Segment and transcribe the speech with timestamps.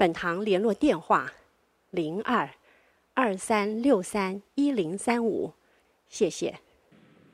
[0.00, 1.30] 本堂联络电话：
[1.90, 2.48] 零二
[3.12, 5.52] 二三六三一零三五，
[6.08, 6.58] 谢谢。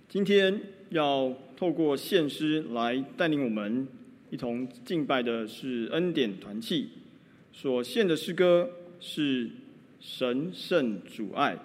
[0.09, 0.61] 今天
[0.91, 3.87] 要透过献诗来带领我们
[4.31, 6.89] 一同敬拜的是恩典团契，
[7.53, 9.49] 所献的诗歌是
[10.01, 11.57] 神圣主爱。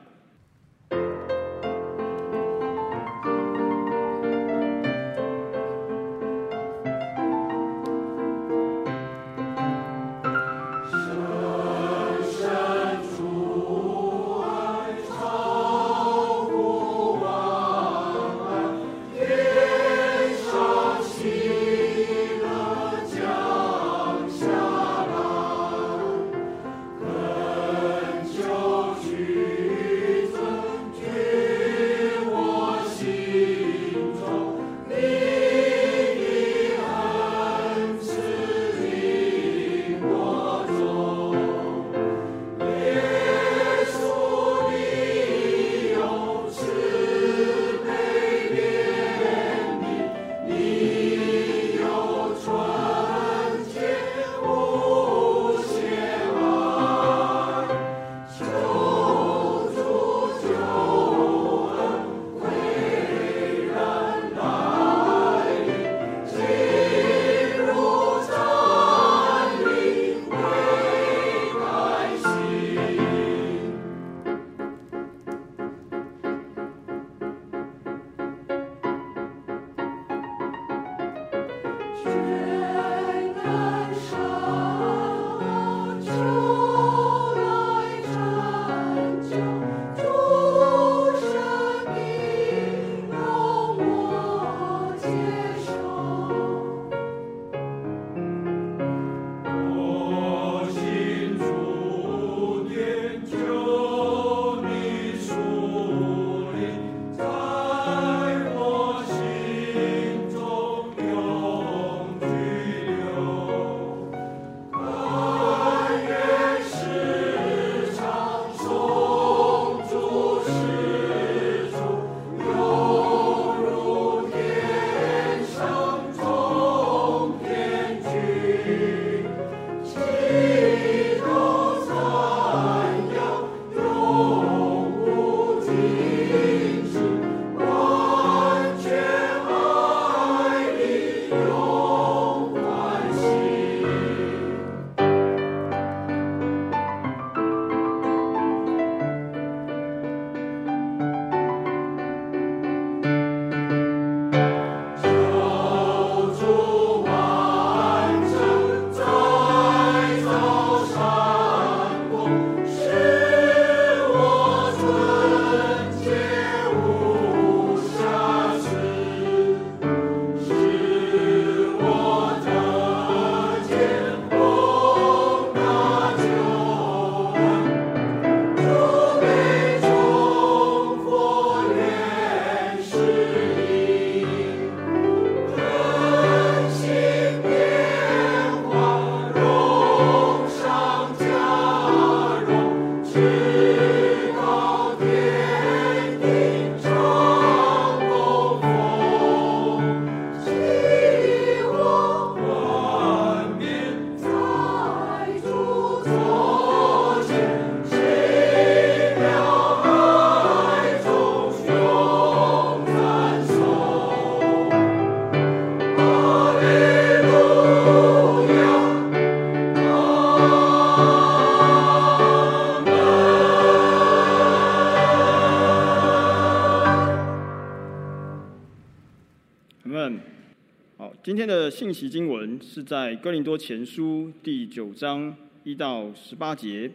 [231.42, 236.92] 今天的信息经文是在哥林多前书第九章一到十八节，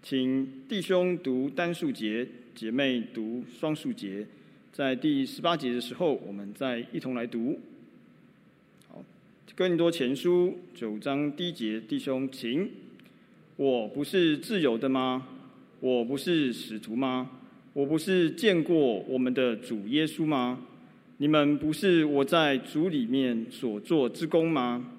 [0.00, 2.24] 请弟兄读单数节，
[2.54, 4.24] 姐妹读双数节。
[4.72, 7.58] 在第十八节的时候，我们再一同来读。
[8.86, 9.04] 好，
[9.56, 12.70] 哥林多前书九章第一节，弟兄请。
[13.56, 15.26] 我不是自由的吗？
[15.80, 17.28] 我不是使徒吗？
[17.72, 20.64] 我不是见过我们的主耶稣吗？
[21.18, 24.92] 你们不是我在主里面所做之工吗？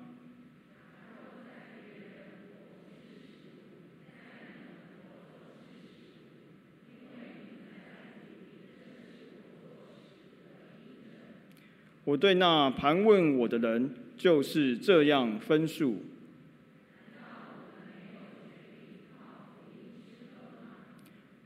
[12.04, 16.04] 我对那盘问我的人就是这样分数。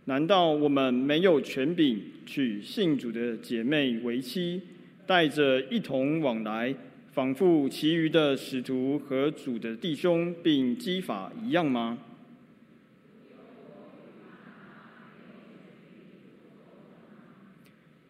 [0.05, 2.01] 难道我们没有权柄
[2.33, 4.61] 娶信主的姐妹为妻，
[5.05, 6.73] 带着一同往来，
[7.11, 11.97] 仿佛其余的使徒和主的弟兄并基法一样吗？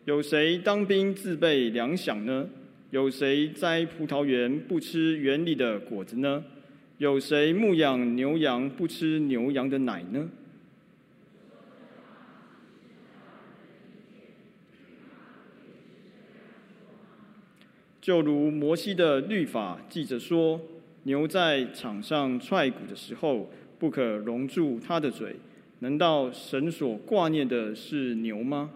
[0.06, 2.48] 有谁当兵自备粮饷呢？
[2.92, 6.44] 有谁栽葡萄园不吃园里的果子呢？
[7.00, 10.30] 有谁牧养牛羊不吃牛羊的奶呢？
[18.02, 20.60] 就如摩西的律法记着说，
[21.04, 25.36] 牛在场上踹鼓的时候，不可笼住它的嘴。
[25.80, 28.72] 难道神所挂念的是牛吗？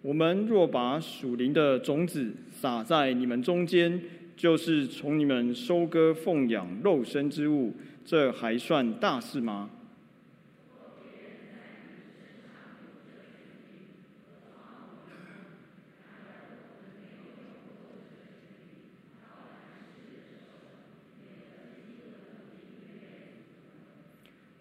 [0.00, 4.02] 我们若把属灵的种子撒在你们中间，
[4.42, 9.70] 就是从你们收割奉养肉身之物，这还算大事吗？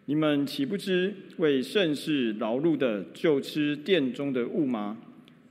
[0.06, 5.00] 你们岂不知为盛世劳碌的，就吃殿中的物吗？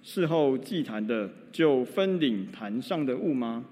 [0.04, 3.64] 事后祭坛的，就分领坛上的物吗？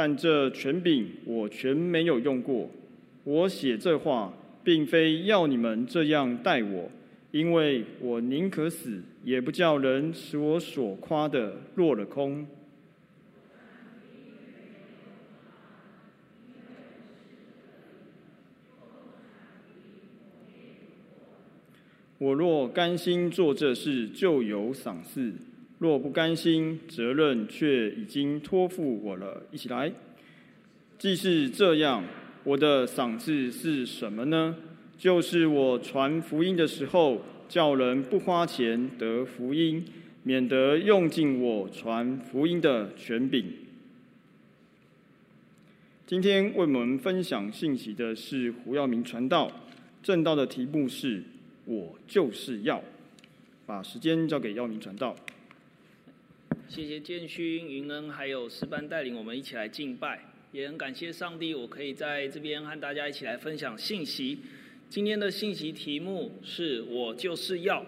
[0.00, 2.70] 但这权柄我全没有用过。
[3.24, 6.88] 我写这话，并非要你们这样待我，
[7.32, 12.46] 因为我宁可死，也不叫人使我所夸的落了空。
[22.18, 25.32] 我若甘心做这事，就有赏赐；
[25.78, 29.42] 若不甘心，责任却已经托付我了。
[29.52, 29.92] 一起来，
[30.98, 32.04] 既是这样，
[32.44, 34.56] 我的赏赐是什么呢？
[34.98, 39.84] 就是我传福音的时候，叫人不花钱得福音，
[40.24, 43.44] 免得用尽我传福音的权柄。
[46.06, 49.52] 今天为我们分享信息的是胡耀明传道，
[50.02, 51.22] 证道的题目是。
[51.70, 52.82] 我就是要
[53.66, 55.14] 把时间交给耀明传道。
[56.68, 60.20] 谢谢建勋、云恩还有诗班带领我们一起来敬拜，
[60.52, 64.40] 也很感谢上帝，我可以在这边和大家一起来分享信息。
[64.90, 67.86] 今天的信息题目是我就是要。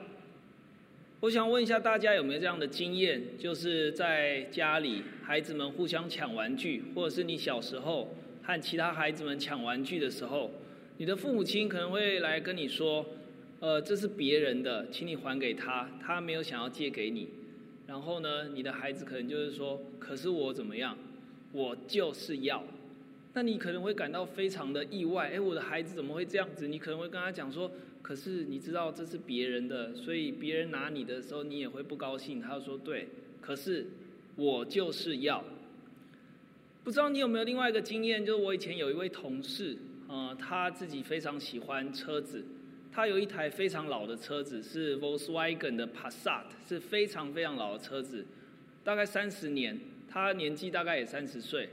[1.21, 10.51] 我想问一下大家有没有这样的经验，就是在家里孩子们互相抢玩具，或者是你小时候和其他孩子们抢玩具的时候，
[10.97, 13.07] 你的父母亲可能会来跟你说。
[13.61, 17.29] 呃，这是别人的，请你还给他，他没有想要借给你。
[17.91, 20.97] 然后呢，你的孩子可能就是说，可是我怎么样？
[21.51, 22.63] 我就是要。
[23.35, 26.69] 那你可能会感到非常的意外，哎，我的孩子怎么会这样子？
[26.69, 27.69] 你可能会跟他讲说，
[28.01, 32.41] 可是你知道这是别人的，所以别人拿你的时候，你也会不高兴。
[32.41, 33.09] 他就说，对，
[33.41, 33.89] 可是
[34.37, 35.43] 我就是要。
[36.85, 42.45] 不知道你有没有另外一个经验，就是我以前有一位同事，呃，他自己非常喜欢车子。
[42.93, 48.27] 他有一台非常老的车子，是 Volkswagen 的 Passat，是非常非常老的车子，
[48.83, 49.79] 大概三十年。
[50.09, 51.69] 他年纪大概也三十岁。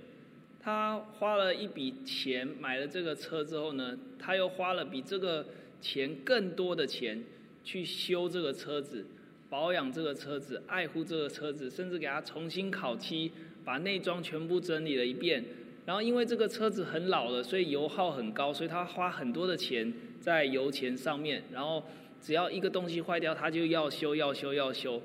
[0.59, 5.43] 他花了一笔钱买了这个车之后呢，他又花了比这个
[5.81, 7.23] 钱更多的钱
[7.63, 9.03] 去修这个车子，
[9.49, 13.31] 保养这个车子，爱护这个车子，甚至给他重新烤漆，
[13.65, 15.43] 把内装全部整理了一遍。
[15.85, 19.91] 然后因为这个车子很老了，所以油耗很高，所以他花很多的钱。
[20.19, 21.83] 在油钱上面，然后
[22.21, 25.01] 只要一个东西坏掉，他就要修，要修，要修。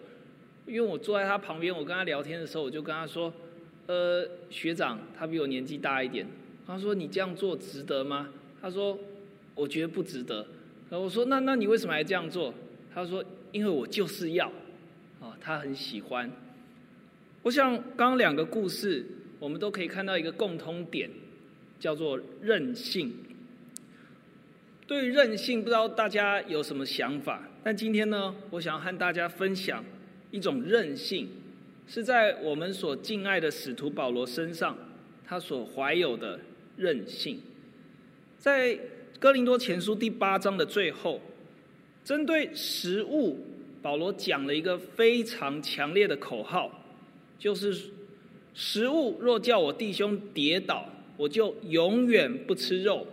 [0.67, 3.33] 因为我坐在他旁边，我跟他聊天的时候，我就跟他说
[3.87, 6.27] ：“呃，学长，他比我年纪大一点。”
[6.67, 8.29] 他说：“你这样做值得吗？”
[8.63, 8.99] 他说
[9.55, 10.47] ：“我觉得不值得。”
[10.89, 12.55] 然后我说：“那那你为什么还这样做？”
[12.95, 14.51] 他说：“因为我就是要。”
[15.21, 16.31] 啊，他很喜欢。
[17.43, 19.05] 我想刚刚两个故事，
[19.41, 21.11] 我们都可以看到一个共通点，
[21.81, 23.13] 叫做任性。
[24.93, 27.49] 对于任性，不知道大家有什么想法？
[27.65, 29.83] 但今天呢，我想和大家分享
[30.31, 31.31] 一种任性，
[31.87, 34.77] 是在我们所敬爱的使徒保罗身上，
[35.25, 36.39] 他所怀有的
[36.77, 37.41] 任性。
[38.37, 38.79] 在
[39.19, 41.19] 哥林多前书第八章的最后，
[42.05, 43.47] 针对食物，
[43.81, 46.71] 保罗讲了一个非常强烈的口号，
[47.39, 47.75] 就是。
[48.55, 53.07] 食物若叫我弟兄跌倒，我就永远不吃肉，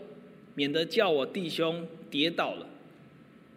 [0.60, 2.68] 免得叫我弟兄跌倒了。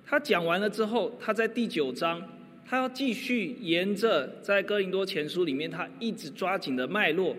[0.06, 2.22] 他讲完了之后，他在第九章，
[2.64, 7.34] 他要继续沿着在哥林多前书里面他一直抓紧的脉络，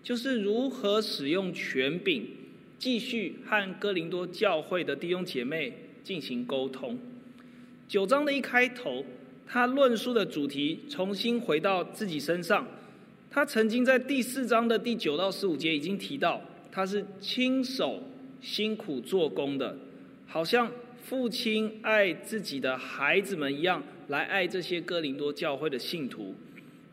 [0.00, 2.24] 就是如何使用权柄，
[2.78, 5.72] 继续和哥林多教会的弟兄姐妹
[6.04, 6.96] 进行沟通。
[7.88, 9.04] 九章的一开头，
[9.44, 12.64] 他论述的主题重新回到自己身上。
[13.28, 16.40] 他曾经在第四章的第九到十五节已经提到，
[16.70, 18.00] 他是亲手
[18.40, 19.76] 辛苦做工的，
[20.26, 20.70] 好像
[21.04, 26.34] 父亲爱自己的孩子们一样来爱这些哥林多教会的信徒。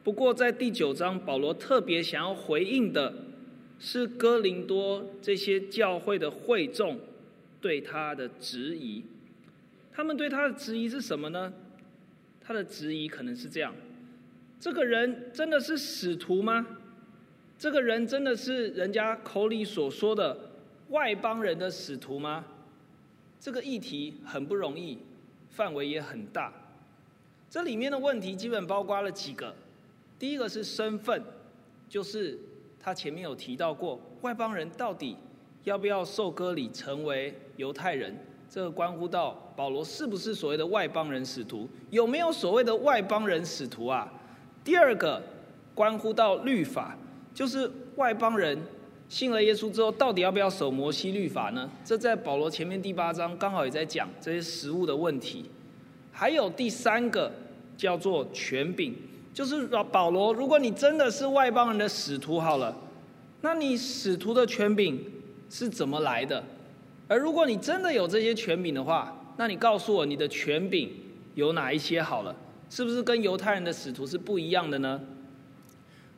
[0.03, 3.13] 不过在第九章，保罗特别想要回应的
[3.79, 6.99] 是哥林多这些教会的会众
[7.59, 9.03] 对他的质疑。
[9.91, 11.53] 他们对他的质疑是什么呢？
[12.41, 13.73] 他的质疑可能是这样。
[14.59, 16.65] 这个人真的是使徒吗？
[17.59, 20.46] 这个人真的是人家口里所说的
[20.89, 22.45] 外邦人的使徒吗？
[23.39, 24.97] 这个议题很不容易，
[25.49, 26.51] 范围也很大。
[27.49, 29.53] 这里面的问题基本包括了几个。
[30.19, 31.23] 第一个是身份，
[31.87, 32.37] 就是
[32.79, 35.15] 他前面有提到过，外邦人到底
[35.63, 38.17] 要不要受割礼成为犹太人？
[38.49, 41.69] 这个关乎到保罗是不是所谓的外邦人使徒？
[41.89, 44.11] 有没有所谓的外邦人使徒啊？
[44.63, 45.21] 第二个
[45.75, 46.97] 关乎到律法，
[47.33, 48.57] 就是外邦人
[49.09, 51.69] 信了耶稣之后，到底要不要守摩西律法呢？
[51.85, 55.45] 这在保罗前面第八章刚好也在讲这些食物的问题。
[56.11, 57.31] 还有第三个
[57.77, 58.93] 叫做权柄，
[59.33, 62.75] 就是保罗，如果你真的是外邦人的使徒好了，
[63.41, 64.99] 那你使徒的权柄
[65.49, 66.43] 是怎么来的？
[67.07, 70.89] 而如果你真的有这些权柄的话，那你告诉我你的权柄
[71.35, 72.35] 有哪一些好了？
[72.69, 74.99] 是不是跟犹太人的使徒是不一样的呢？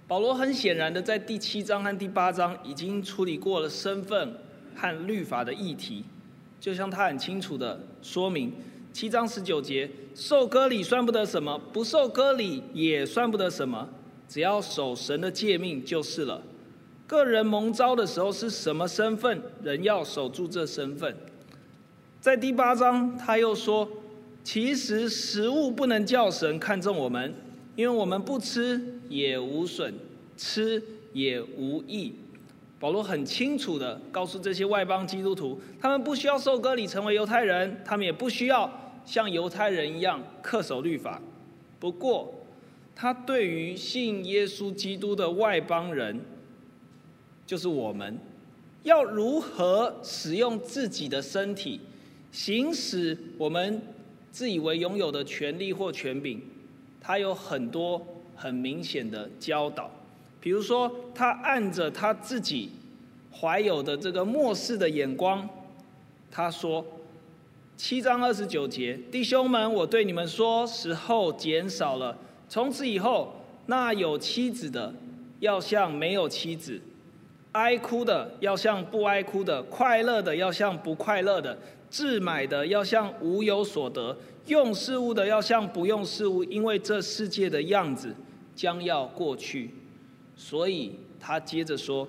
[0.09, 4.33] 保罗很显然的在第七章和第八章已经处理过了身份
[4.75, 6.03] 和律法的议题，
[6.59, 8.51] 就像他很清楚的说明，
[8.91, 13.87] 七章十九节，受割礼算不得什么，不受割礼也算不得什么，
[14.27, 16.41] 只要守神的诫命就是了。
[17.05, 21.15] 个人蒙召的时候是什么身份，人要守住这身份。
[22.19, 23.87] 在第八章他又说。
[24.41, 27.35] 其实食物不能叫神看重我们，
[27.79, 29.93] 因为我们不吃也无损，
[30.35, 30.83] 吃
[31.13, 32.13] 也无益。
[32.77, 38.69] 保罗很清楚地告诉这些外邦基督徒，他们不需要受割礼成为犹太人，他们也不需要
[39.05, 41.21] 像犹太人一样恪守律法。
[41.79, 42.45] 不过，
[42.93, 46.19] 他对于信耶稣基督的外邦人，
[47.47, 48.19] 就是我们，
[48.83, 51.79] 要如何使用自己的身体，
[52.29, 53.81] 行使我们。
[54.31, 56.39] 自以为拥有的权利或权柄，
[57.01, 59.89] 他有很多很明显的教导。
[60.41, 62.71] 比如说，他按着他自己
[63.31, 65.47] 怀有的这个末世的眼光，
[66.31, 66.85] 他说：
[67.75, 73.33] 七章二十九节，弟兄们，我对你们说，时候减少了，从此以后，
[73.65, 74.93] 那有妻子的
[75.39, 76.79] 要像没有妻子，
[77.51, 81.57] 哀哭的要像不哀哭的，快乐的要像不快乐的。
[81.89, 84.15] 自买的要像无有所得，
[84.49, 88.13] 用事物的要像不用事物，因为这世界的样子
[88.53, 89.71] 将要过去。
[90.35, 92.07] 所以他接着说，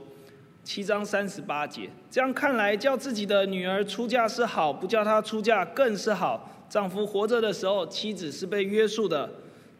[0.64, 6.66] 七章三十八节，这样看来，叫自己的女儿出嫁是好，不叫她出嫁更是好。
[6.68, 9.28] 丈夫活着的时候，妻子是被约束的；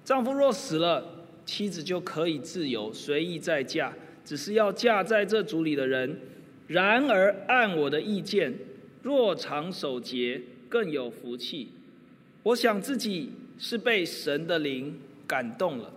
[0.05, 1.05] 丈夫若死了，
[1.45, 3.93] 妻子就可以自由随意再嫁，
[4.25, 6.21] 只是要嫁在这族里的人。
[6.67, 8.55] 然而按我的意见。
[9.03, 11.73] 若常守节，更有福气。
[12.43, 15.91] 我想自己是被神的灵感动了。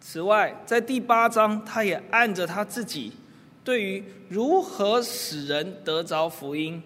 [0.00, 3.12] 此外，在第八章，他也按着他自己
[3.64, 6.82] 对于如何使人得着福音，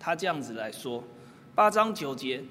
[0.00, 1.04] 他这样子来说：
[1.54, 2.42] 八章九节，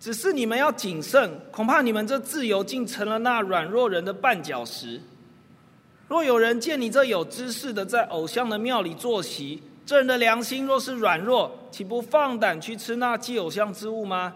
[0.00, 5.00] 只是你们要谨慎，恐怕你们这自由竟成了那软弱人的绊脚石。
[6.08, 14.32] 若有人见你这有知识的在偶像的庙里坐席，这人的良心若是软弱，岂不放胆去吃那祭偶像之物吗？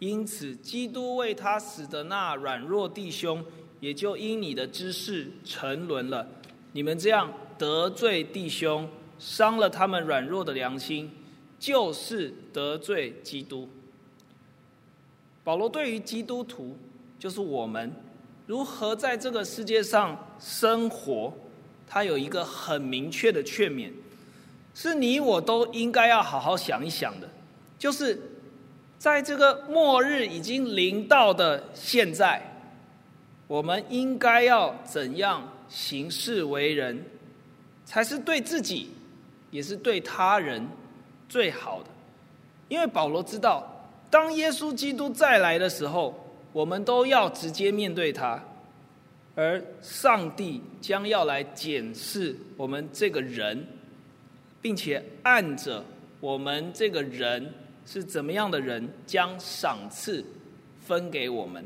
[0.00, 3.42] 因此，基督为他死的那软弱弟兄，
[3.80, 6.28] 也就因你的知识沉沦了。
[6.72, 8.86] 你们这样得罪弟兄，
[9.18, 11.10] 伤了他们软弱的良心，
[11.58, 13.66] 就是得罪基督。
[15.42, 16.76] 保罗对于基督徒，
[17.18, 17.90] 就是我们
[18.46, 21.32] 如何在这个世界上生活，
[21.86, 23.90] 他有一个很明确的劝勉，
[24.80, 27.28] 是你我都应该要好好想一想的，
[27.76, 28.16] 就是
[28.96, 32.40] 在这个末日已经临到的现在，
[33.48, 37.04] 我们应该要怎样行事为人，
[37.84, 38.90] 才是对自己，
[39.50, 40.64] 也是对他人
[41.28, 41.88] 最好的。
[42.68, 46.14] 因为保罗知道，当耶稣基督再来的时候，
[46.52, 48.40] 我们都要直接面对他，
[49.34, 53.66] 而上帝将要来检视我们这个人，
[54.60, 55.84] 并且按着
[56.20, 57.52] 我们这个人
[57.86, 60.24] 是怎么样的人，将赏赐
[60.84, 61.64] 分给我们。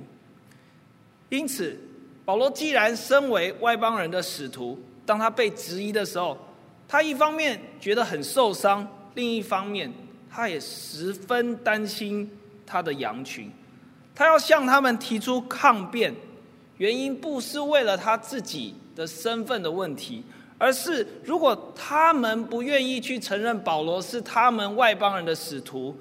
[1.29, 1.79] 因此，
[2.25, 6.39] 保罗既然身为外邦人的使徒，当他被质疑的时候，
[6.87, 9.91] 他一方面觉得很受伤，另一方面
[10.31, 12.31] 他也十分担心
[12.67, 13.51] 他的羊群。
[14.15, 16.15] 他要向他们提出抗辩，
[16.77, 20.23] 原因不是为了他自己的身份的问题，
[20.63, 25.93] 而是如果他们不愿意去承认保罗是他们外邦人的使徒，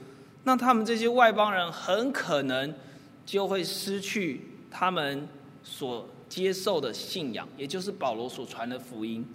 [0.43, 2.71] 那他们这些外邦人很可能
[3.25, 5.27] 就会失去他们
[5.63, 9.25] 所接受的信仰，也就是保罗所传的福音。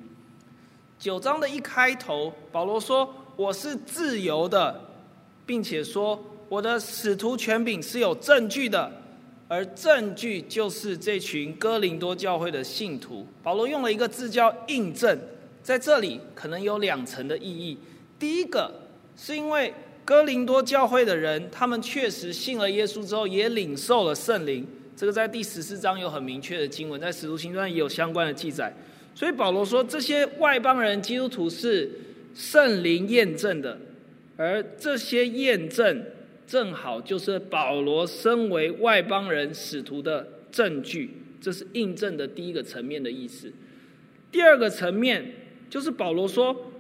[0.97, 4.80] 九章的一开头，保罗说：“我是自由的，
[5.45, 8.92] 并且说我的使徒权柄是有证据的，
[9.49, 15.19] 而证据就是这群哥林多教会的信徒。”保罗用了一个字叫“印证”，
[15.62, 17.79] 在这里可能有两层的意义。
[18.19, 18.73] 第一个
[19.17, 19.73] 是因为
[20.05, 24.67] 哥林多教会的人，他们确实信了耶稣之后，也领受了圣灵。
[24.97, 28.73] 这个在第十四章有很明确的经文，在使徒行传也有相关的记载。
[29.15, 31.91] 所以保罗说，这些外邦人基督徒是
[32.35, 33.78] 圣灵验证的，
[34.37, 36.02] 而这些验证
[36.47, 43.52] 正好就是保罗身为外邦人使徒的证据，这是印证的第一个层面的意思。
[44.30, 45.32] 第二个层面
[45.69, 46.73] 就是保罗说，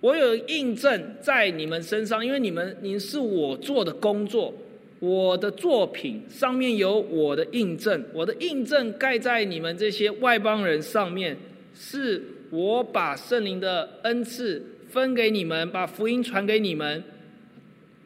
[0.00, 4.54] 我有印证在你们身上，因为你们您是我做的工作，
[5.00, 11.36] 我的作品上面有我的印证，我的印证盖在你们这些外邦人上面。
[11.76, 17.02] 是我把圣灵的恩赐分给你们，把福音传给你们，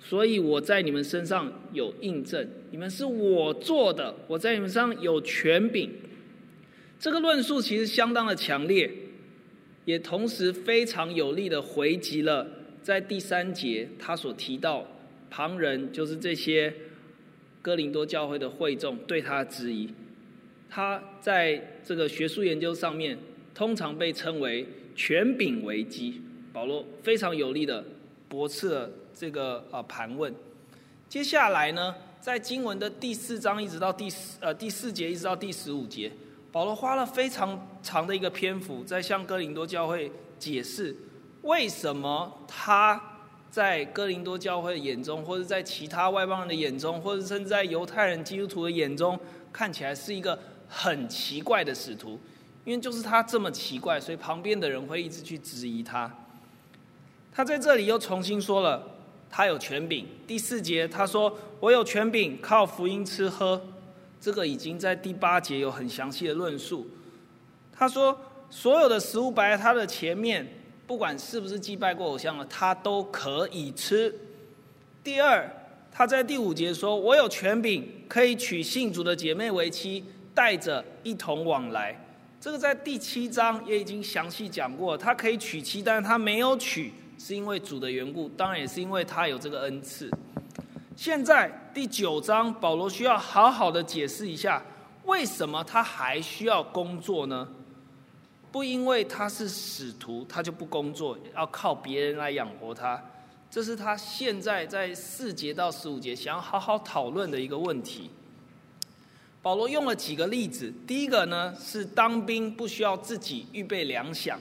[0.09, 5.91] 所以我在你们身上有印证，你们是我做的，我在你们身上有权柄。
[6.99, 8.91] 这个论述其实相当的强烈，
[9.85, 12.47] 也同时非常有力的回击了
[12.83, 14.87] 在第三节他所提到
[15.29, 16.73] 旁人，就是这些
[17.61, 19.91] 哥林多教会的会众对他的质疑。
[20.71, 23.19] 他在这个学术研究上面。
[23.55, 26.23] 通常被称为权柄危机。
[26.53, 27.85] 保罗非常有力的
[28.29, 28.89] 驳斥了
[29.19, 30.33] 这个呃盘问。
[31.09, 36.13] 接下来呢，在经文的第四章一直到第四呃第四节一直到第十五节，
[36.53, 40.95] 保罗花了非常长的一个篇幅，在向哥林多教会解释
[41.43, 43.03] 为什么他
[43.51, 49.19] 在哥林多教会眼中，或者在其他外邦人的眼中，或者甚至在犹太人基督徒的眼中，
[49.53, 52.21] 看起来是一个很奇怪的使徒。
[52.65, 56.15] 因为就是他这么奇怪，所以旁边的人会一直去质疑他。
[57.33, 58.98] 他在这里又重新说了，
[59.31, 60.07] 他有权柄。
[60.27, 63.61] 第四节他说：“我有权柄，靠福音吃喝。”
[64.21, 66.87] 这个已经在第八节有很详细的论述。
[67.73, 68.19] 他说
[68.51, 70.47] ：“所有的食物摆在他的前面，
[70.87, 74.13] 不管是不是祭拜过偶像了，他都可以吃。”
[75.05, 75.49] 第二，
[75.93, 82.05] 他在第五节说：“我有权柄，可以娶信主的姐妹为妻，带着一同往来。”
[82.41, 90.09] 这个在第七章也已经详细讲过，他可以娶妻，但是他没有娶，是因为主的缘故，当然也是因为他有这个恩赐。
[90.97, 94.63] 现在第九章，保罗需要好好的解释一下，
[95.05, 97.49] 为什么他还需要工作呢？
[98.51, 103.03] 不因为他是使徒，他就不工作，要靠别人来养活他。
[103.51, 108.11] 这是他现在在四节到十五节想要好好讨论的一个问题。
[109.41, 114.37] 保罗用了几个例子，第一个呢是当兵不需要自己预备粮饷，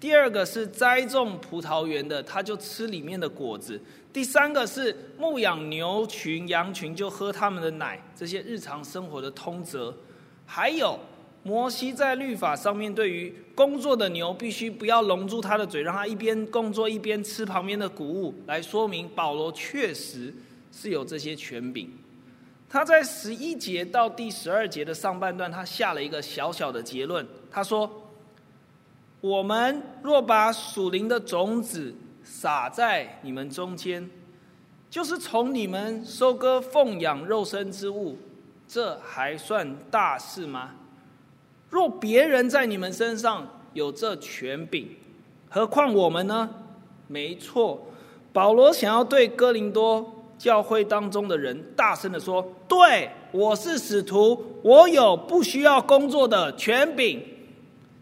[0.00, 3.78] 第二个是栽种葡萄园的，他就吃里面的果子，
[4.10, 9.94] 第三个是牧养牛群羊群就喝他们的奶，这些日常生活的通则，
[10.46, 10.98] 还有
[11.42, 20.34] 摩西在律法上面对于工作的牛必须不要笼住他的嘴，让他一边工作一边吃旁边的谷物，来说明保罗确实
[20.72, 21.92] 是有这些权柄。
[22.70, 27.26] 他在十一节到第十二节的上半段，他下了一个小小的结论。
[27.50, 27.90] 他说
[29.20, 34.08] ：“我们若把属灵的种子撒在你们中间，
[34.88, 38.16] 就是从你们收割奉养肉身之物，
[38.66, 40.70] 这还算大事吗？
[41.68, 44.88] 若别人在你们身上有这权柄，
[45.50, 46.48] 何况我们呢？
[47.06, 47.86] 没错，
[48.32, 57.22] 保罗想要对哥林多教会当中的人大声地说：“对，我是使徒，我有不需要工作的权柄。”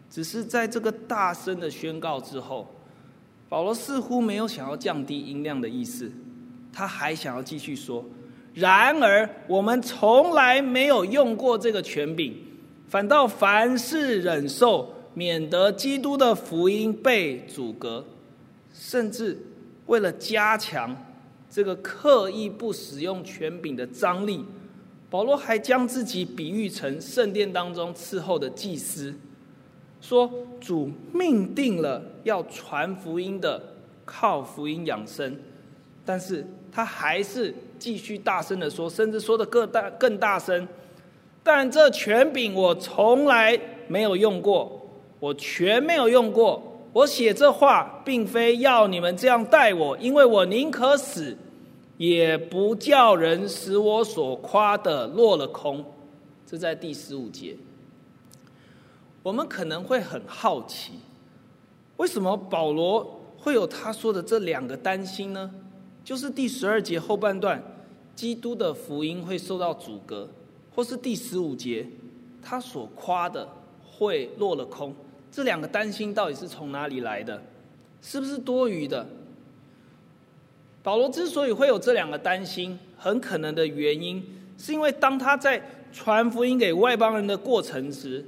[0.09, 2.67] 只是在这个大声的宣告之后，
[3.47, 6.11] 保罗似乎没有想要降低音量的意思。
[6.71, 8.05] 他还想要继续说，
[8.53, 12.35] 然而我们从来没有用过这个权柄，
[12.87, 18.05] 反倒凡事忍受，免得基督的福音被阻隔。
[18.71, 19.37] 甚至
[19.87, 20.95] 为了加强
[21.49, 24.45] 这个刻意不使用权柄的张力，
[25.09, 29.13] 保罗还将自己比喻成圣殿当中伺候的祭司，
[30.01, 33.61] 说主命定了要传福音的，
[34.05, 35.37] 靠福音养生，
[36.05, 36.45] 但是。
[36.71, 40.67] 他还是继续大声的说，甚至说的更大更大声。
[41.41, 44.87] 但这权柄我从来没有用过，
[45.19, 46.61] 我全没有用过。
[46.93, 51.35] 我写这话，并非要你们这样待我，因为我宁可死，
[51.97, 55.83] 也不叫人使我所夸的落了空。
[56.45, 57.55] 这在第十五节。
[59.29, 60.93] 我们可能会很好奇，
[61.97, 65.51] 为什么保罗会有他说的这两个担心呢？
[66.03, 67.63] 就是第十二节后半段，
[68.15, 70.27] 基督的福音会受到阻隔，
[70.73, 71.85] 或是第十五节，
[72.41, 73.47] 他所夸的
[73.87, 74.95] 会落了空。
[75.31, 77.39] 这两个担心到底是从哪里来的？
[78.01, 79.05] 是不是多余的？
[80.81, 84.25] 保罗之所以会有这两个担心，很可能的原因，
[84.57, 85.61] 是因为当他在
[85.93, 88.25] 传福音给外邦人的过程时，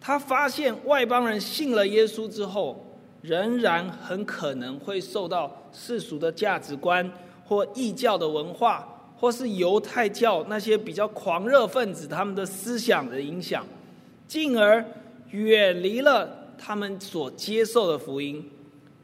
[0.00, 2.86] 他发现外邦人信了耶稣之后。
[3.22, 7.06] 仍然很可能会受到世俗的价值观，
[7.44, 13.66] 或异教的文化，或是犹太教那些比较狂热分子他们的思想的影响，
[14.26, 14.82] 进而
[15.32, 18.42] 远离了他们所接受的福音。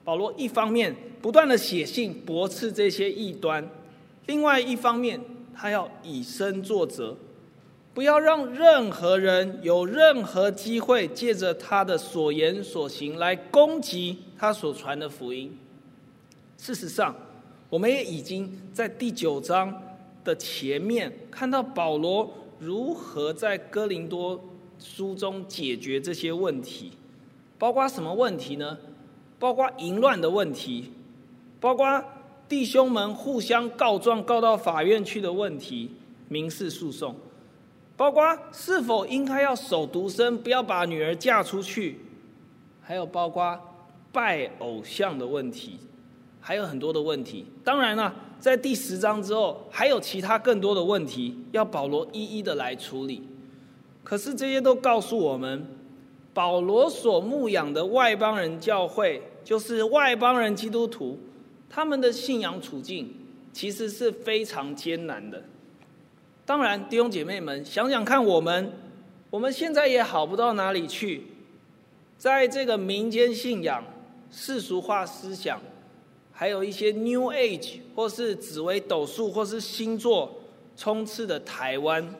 [0.02, 3.68] 保罗一方面不断的写信驳斥这些异端，
[4.24, 5.20] 另外一方面
[5.54, 7.14] 他要以身作则。
[7.96, 15.58] 不要让任何人有任何机会借着他的所言所行来攻击他所传的福音。
[16.58, 17.16] 事实上，
[17.70, 19.82] 我们也已经在第九章
[20.22, 24.44] 的前面看到保罗如何在哥林多
[24.78, 26.92] 书中解决这些问题，
[27.58, 28.76] 包括什么问题呢？
[29.38, 30.92] 包括淫乱的问题，
[31.58, 32.04] 包括
[32.46, 35.92] 弟兄们互相告状告到法院去的问题，
[36.28, 37.16] 民事诉讼。
[37.96, 41.98] 包括是否应该要守独身，不要把女儿嫁出去，
[42.82, 43.58] 还有包括
[44.12, 45.78] 拜偶像的问题，
[46.40, 47.46] 还有很多的问题。
[47.64, 53.22] 当然了，在第十章之后，还有其他更多的问题要保罗一一的来处理。
[54.04, 55.66] 可是这些都告诉我们，
[56.34, 61.18] 保罗所牧养的外邦人教会，就是外邦人基督徒，
[61.70, 63.12] 他们的信仰处境
[63.52, 65.42] 其实是非常艰难的。
[66.46, 68.72] 当然，弟兄姐妹们，想想看，我们
[69.30, 71.24] 我们现在也好不到哪里去，
[72.16, 73.82] 在这个民间信仰、
[74.30, 75.60] 世俗化思想，
[76.30, 80.40] 还有一些 New Age 或是紫微斗数或是星座
[80.76, 82.14] 充斥的台湾，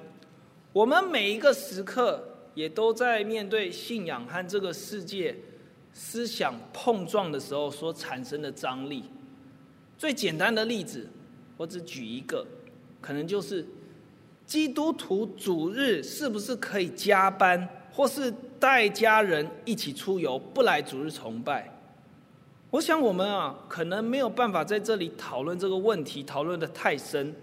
[0.72, 2.20] 我们每一个时刻
[2.54, 5.36] 也都在面对信仰和这个世界
[5.92, 9.04] 思想碰撞的时候所产生的张力。
[9.96, 11.08] 最简单的例子，
[11.56, 12.44] 我只举一个，
[13.00, 13.64] 可能就是。
[14.46, 21.68] 基督徒主日是不是可以加班，或是带家人一起出游，不来主日崇拜？
[22.70, 27.34] 我想我们啊，可能没有办法在这里讨论这个问题，讨论得太深。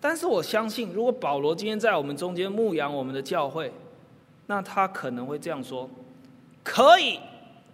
[0.00, 3.72] 但是我相信，如果保罗今天在我们中间牧养我们的教会，
[4.46, 5.88] 那他可能会这样说：
[6.62, 7.18] 可以，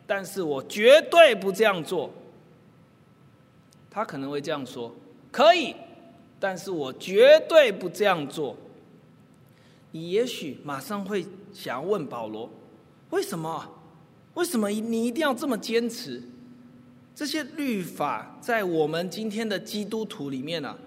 [0.07, 2.11] 但是我绝对不这样做。
[3.91, 4.95] 他可能会这样说：
[5.33, 5.75] 可以。
[6.41, 8.57] 但是我绝对不这样做。
[9.93, 12.51] 你也许马上会想要问保罗：
[13.11, 13.69] 为什么？
[14.35, 16.23] 为什么你一定要这么坚持？
[17.15, 20.79] 这些律法在我们今天的基督徒里面啊，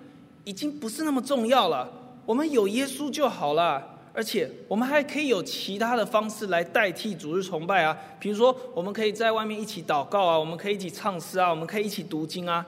[0.46, 1.92] 已经不是那么重要了。
[2.26, 7.96] 我们有耶稣就好了，而且我们还可以有其他的方式来代替主日崇拜啊。
[8.20, 12.66] 比如说，我们可以在外面一起祷告啊，我们可以一起唱诗啊，我们可以一起读经啊。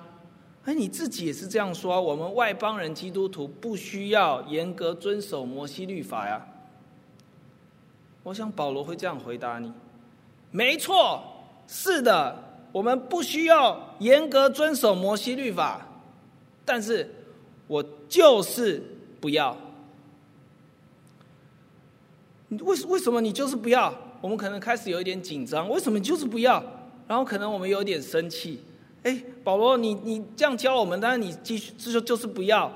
[0.66, 6.44] 哎，你自己也是这样说，我们外邦人基督徒不需要严格遵守摩西律法呀。
[8.24, 9.72] 我想保罗会这样回答你：
[10.50, 11.24] 没错，
[11.68, 12.36] 是的，
[12.72, 15.88] 我们不需要严格遵守摩西律法，
[16.66, 17.08] 但是
[17.68, 18.82] 我就是
[19.22, 19.56] 不要。
[22.48, 23.94] 你为为什么你就是不要？
[24.20, 26.64] 我们可能开始有一点紧张，为什么就是不要？
[27.08, 28.64] 然后可能我们有点生气。
[29.04, 32.70] 哎，保罗，你你这样教我们，但是你继续这就就是不要。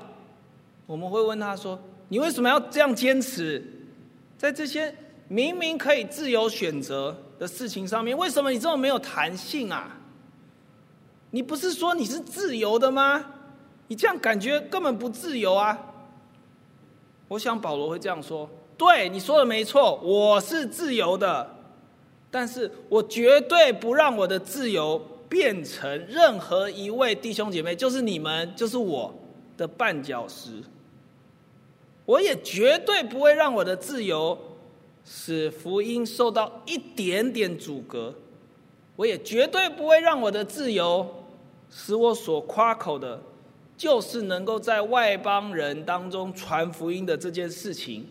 [0.86, 1.76] 我们会问他说
[2.08, 3.60] ：“你为什么要这样坚持？
[4.38, 4.94] 在这些
[5.26, 9.98] 明明可以自由选择的事情上面，为什么你这么没有弹性啊？
[11.32, 13.24] 你不是说你是自由的吗？
[13.88, 15.76] 你这样感觉根本不自由啊！”
[17.26, 18.48] 我想保罗会这样说。
[18.76, 21.48] 对，你说的没错，我是自由的，
[22.30, 29.14] 但是我绝对不让我的自由变成任何一位弟兄姐妹，就是你们，就是我
[29.56, 30.62] 的绊脚石。
[32.04, 34.36] 我也绝对不会让我的自由
[35.04, 38.12] 使福音受到一点点阻隔，
[38.96, 41.24] 我也绝对不会让我的自由
[41.70, 43.22] 使我所夸口的，
[43.78, 48.06] 就是能够在外邦人当中传福音的这件事情。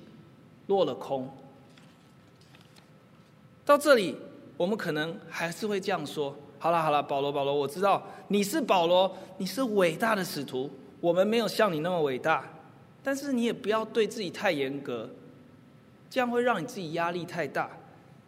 [0.68, 1.28] 落了空。
[3.66, 4.16] 到这里，
[4.56, 10.70] 我们可能还是会这样说：好了好了，保罗保罗，我知道你是保罗，你是伟大的使徒，
[11.00, 12.44] 我们没有像你那么伟大，
[13.02, 15.10] 但是你也不要对自己太严格，
[16.10, 17.70] 这样会让你自己压力太大。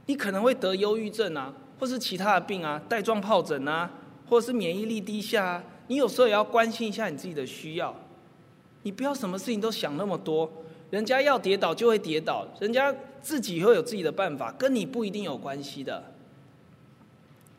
[0.05, 3.91] 你可能会得忧郁症啊，或是其他的病啊，带状疱疹啊，
[4.29, 5.63] 或者是免疫力低下啊。
[5.87, 7.93] 你有时候也要关心一下你自己的需要，
[8.83, 10.49] 你不要什么事情都想那么多。
[10.89, 16.01] 人家要跌倒就会跌倒，人家自己会有自己的办法，跟你不一定有关系的。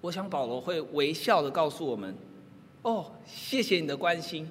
[0.03, 2.15] 我想保罗会微笑的告诉我们
[2.83, 4.47] ：“哦，谢谢你的关心。”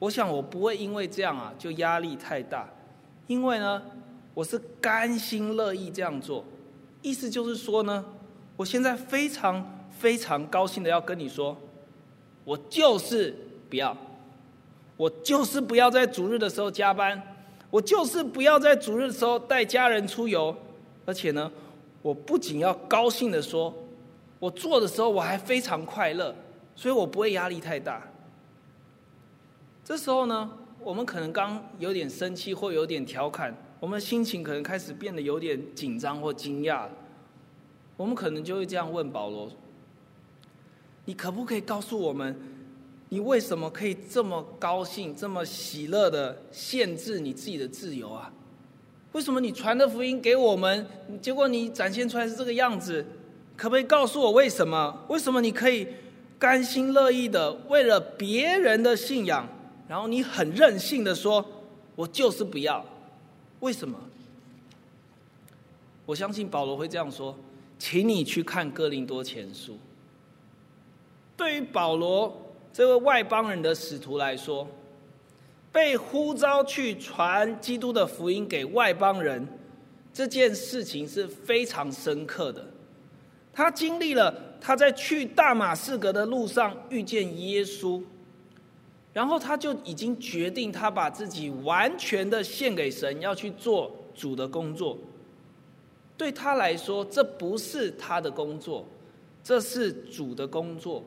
[0.00, 2.68] 我想我不会因为这样啊就压力太大，
[3.26, 3.80] 因为呢，
[4.34, 6.44] 我是甘心乐意这样做。
[7.02, 8.04] 意思就是说呢，
[8.56, 11.56] 我现在非常非常高兴的要跟你说，
[12.44, 13.36] 我就是
[13.70, 13.96] 不要，
[14.96, 17.22] 我就是不要在主日的时候加班。
[17.70, 20.56] 我就是不要在主日的时候带家人出游，
[21.04, 21.50] 而且呢，
[22.02, 23.74] 我不仅要高兴的说，
[24.44, 26.34] 我做的时候我还非常快乐，
[26.76, 28.06] 所以我不会压力太大。
[29.82, 36.86] 这时候呢，我们可能刚有点生气或有点调侃，我们的心情可能开始变得有点紧张或惊讶，
[37.96, 39.50] 我们可能就会这样问保罗
[41.06, 42.38] ：“你可不可以告诉我们？”
[43.08, 48.30] 你为什么可以这么高兴、这么喜乐的限制你自己的自由啊？
[49.12, 50.86] 为什么你传的福音给我们，
[51.22, 53.06] 结果你展现出来是这个样子？
[53.56, 55.04] 可不可以告诉我为什么？
[55.08, 55.86] 为什么你可以
[56.38, 59.48] 甘心乐意的为了别人的信仰，
[59.88, 61.44] 然后你很任性的说，
[61.94, 62.84] 我就是不要？
[63.60, 63.98] 为什么？
[66.06, 67.36] 我相信保罗会这样说，
[67.78, 69.78] 请你去看哥林多前书。
[71.36, 72.40] 对于保罗。
[72.76, 74.66] 这位外邦人的使徒来说，
[75.70, 79.46] 被呼召去传基督的福音给外邦人，
[80.12, 82.66] 这件事情是非常深刻的。
[83.54, 88.02] 他经历了他在去大马士革的路上遇见耶稣，
[89.12, 94.98] 然后他就已经决定，他把自己完全的献给神，要去做主的工作。
[96.16, 98.86] 对他来说，这不是他的工作，
[99.42, 101.02] 这是主的工作。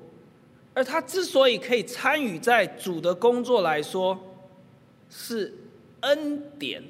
[0.73, 4.19] 而他之所以可以参与在主的工作来说，
[5.09, 5.51] 是
[6.01, 6.83] 恩典，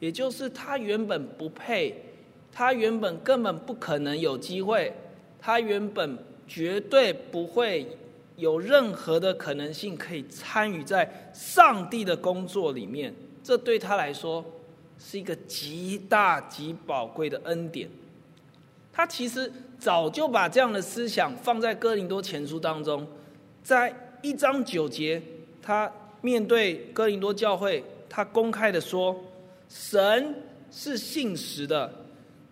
[0.00, 2.02] 也就是他原本不配，
[2.54, 4.92] 他原本根本不可能有机会，
[5.40, 7.86] 他原本绝对不会
[8.36, 13.12] 有任何的可能性可以参与在上帝的工作里面。
[13.42, 14.44] 这对他来说
[14.98, 17.90] 是一个极大极宝贵的恩典。
[18.92, 19.52] 他其实。
[19.76, 23.06] 早就把这样的思想放在哥林多前书当中，
[23.62, 25.20] 在一章九节，
[25.60, 29.14] 他面对哥林多教会，他公开的说
[29.68, 30.34] ：“神
[30.70, 31.92] 是信实的，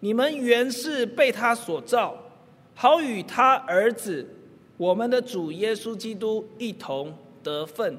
[0.02, 2.16] 你们原是被他所造，
[2.74, 4.28] 好与他儿子
[4.76, 7.96] 我们的主耶稣基督一同得分。”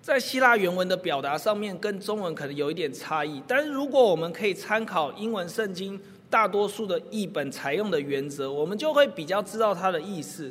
[0.00, 6.00] 在希腊原文的表达上面，跟中文可能有一点差异，但是如果我们可以参考英文圣经。
[6.32, 10.50] 大多数的译本采用的原则，我们就会比较知道它的意思。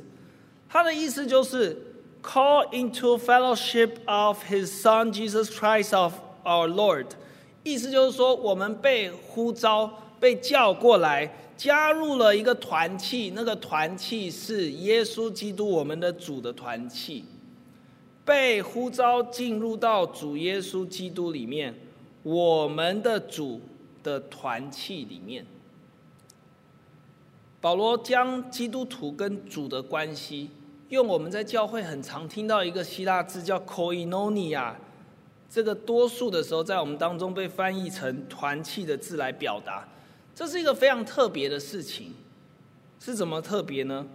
[0.69, 1.75] 它的意思就是
[2.21, 7.07] “call into fellowship of His Son Jesus Christ of our Lord”，
[7.63, 13.31] 意思就是说，我们被呼召、被叫过来，加入了一个团契。
[13.35, 17.23] 那个团契是耶稣基督我们的主的团契，
[18.25, 21.75] 被呼召进入到主耶稣基督里面，
[22.23, 23.61] 我们的主
[24.01, 25.45] 的团契里面。
[27.59, 30.49] 保罗将基督徒跟主的关系，
[30.89, 34.73] 用我们在教会很常听到一个希腊字叫 “koinonia”，
[35.51, 39.85] 这个多数的时候在我们当中被翻译成“团契”的字来表达。
[40.33, 42.13] 这是一个非常特别的事情，
[43.01, 44.07] 是怎么特别呢？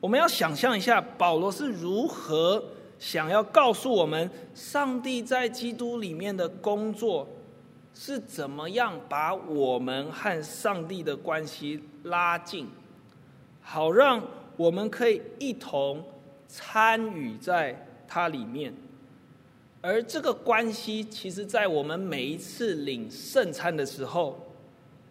[0.00, 2.62] 我们要想象一下，保罗是如何
[2.98, 7.26] 想要告诉我们，上帝在基督里面的工作
[7.94, 12.68] 是怎么样把我们和上帝的关系拉近。
[13.62, 14.22] 好让
[14.58, 16.04] 我们可以一同
[16.46, 18.74] 参与在它里面，
[19.84, 24.38] 而这个关系，其实在我们每一次领圣餐的时候，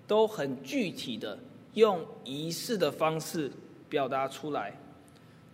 [0.07, 1.37] 都很具体的
[1.73, 3.51] 用仪式的方式
[3.89, 4.73] 表达出来。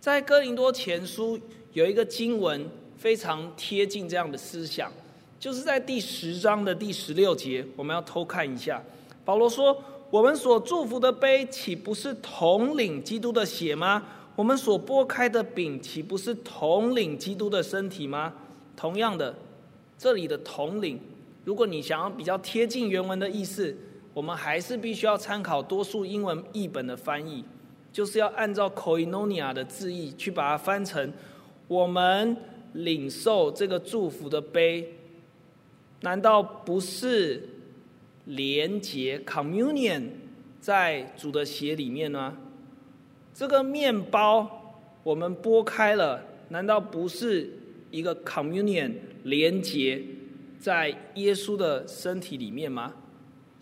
[0.00, 1.36] 在哥林多前书
[1.72, 2.64] 有一个经文
[2.96, 4.92] 非常贴近这样的思想，
[5.40, 8.82] 就是在第十章的第十六节，我们要偷看一下，
[9.24, 9.76] 保罗说。
[10.10, 14.02] 我们所祝福的杯，岂不是同领基督的血吗？
[14.34, 18.32] 我们所擘开的饼，岂不是同领基督的身体吗？
[18.78, 19.34] 同样的，
[19.98, 21.00] 这里的统领，
[21.44, 23.76] 如果你想要比较贴近原文的意思，
[24.14, 27.44] 我们还是必须要参考多数英文译本的翻译，
[27.92, 31.12] 就是要按照 koinonia 的字义去把它翻成：
[31.66, 32.36] 我们
[32.74, 34.94] 领受这个祝福的杯，
[36.02, 37.42] 难道不是？
[38.26, 40.02] 连结 communion
[40.60, 42.36] 在主的血里面呢？
[43.32, 47.50] 这个面包我们剥开了，难道不是
[47.90, 48.92] 一个 communion
[49.24, 50.02] 连结
[50.58, 52.94] 在耶稣的身体里面吗？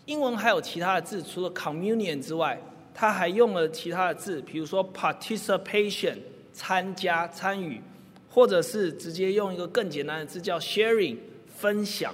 [0.05, 2.61] 英文还有其他的字，除了 communion 之外，
[2.93, 6.17] 他还用了其他的字，比如说 participation
[6.53, 7.81] 参加参与，
[8.29, 12.13] 或者是直接用一个更简单的字叫 sharing 分享。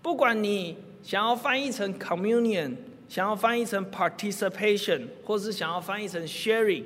[0.00, 0.76] 不管你。
[1.02, 2.74] 想要翻译成 communion，
[3.08, 6.84] 想要翻译成 participation，或是想要翻译成 sharing，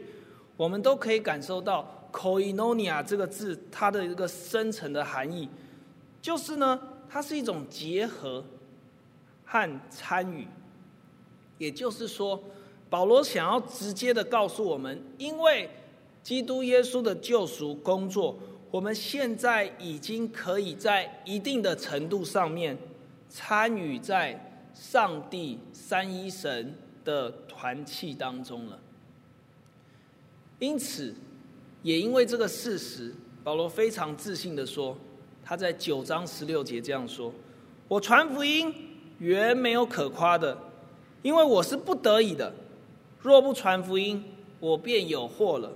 [0.57, 5.49] 我们都可以感受到 koinonia 这个字它的一个深层的含义，
[6.23, 8.45] 就是呢，它是一种结合
[9.45, 10.47] 和参与。
[11.59, 12.41] 也就是说，
[12.89, 15.69] 保罗想要直接的告诉我们，因为
[16.23, 18.39] 基督耶稣的救赎工作，
[18.71, 22.79] 我们现在已经可以在一定的程度上面。
[23.27, 26.73] 参与在上帝三一神
[27.05, 28.79] 的团契当中了，
[30.61, 31.13] 因此，
[31.85, 34.97] 也因为这个事实，保罗非常自信地说，
[35.45, 37.31] 他在九章十六节这样说
[37.87, 38.75] ：“我传福音
[39.19, 40.59] 原没有可夸的，
[41.21, 42.53] 因为我是不得已的。
[43.21, 44.25] 若不传福音，
[44.61, 45.71] 我便有祸了。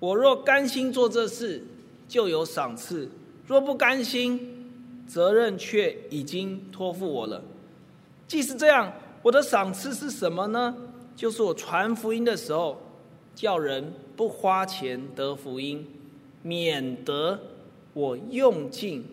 [0.00, 1.62] 我若甘心做这事，
[2.08, 3.08] 就有赏赐；
[3.46, 4.56] 若不甘心，”
[5.06, 7.42] 责任却已经托付我了。
[8.26, 10.76] 既是这样，我的赏赐是什么呢？
[11.16, 12.78] 就是我传福音的时候，
[13.38, 15.86] 叫人不花钱得福音，
[16.42, 17.38] 免得
[17.92, 19.06] 我用尽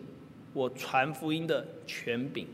[0.52, 2.44] 我传福音的权柄。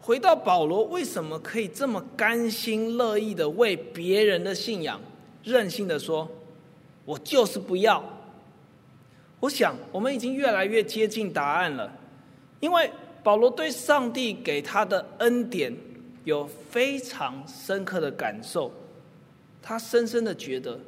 [0.00, 4.98] 回到保罗，为什么可以这么甘心乐意的为别人的信仰，
[5.44, 6.26] 任性的说，
[7.04, 8.02] 我就是不要。
[9.38, 11.92] 我想，我们已经越来越接近答案了，
[12.58, 12.90] 因为
[13.22, 15.76] 保罗对上帝给他的恩典
[16.24, 18.72] 有非常深刻的感受，
[19.62, 20.78] 他深深的觉得，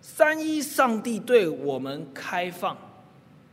[0.00, 2.76] 三一上帝对我们开放，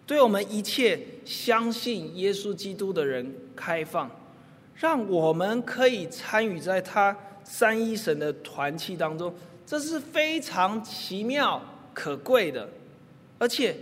[0.08, 4.10] 对我们一切相信耶稣基督的人开放，
[4.76, 9.34] 让我们可以参与在他三一神的团契当中，
[9.66, 11.62] 这是非常奇妙
[11.94, 12.70] 可贵的，
[13.38, 13.76] 而且。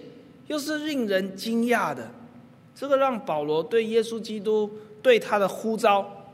[0.47, 2.11] 又是令人惊讶的，
[2.75, 4.69] 这个让保罗对耶稣基督
[5.01, 6.25] 对他的呼召，